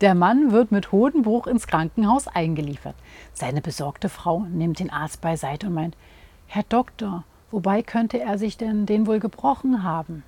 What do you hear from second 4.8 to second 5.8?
Arzt beiseite und